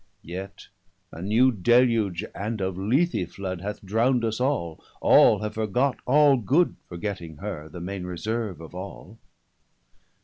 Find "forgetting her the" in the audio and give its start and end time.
6.89-7.81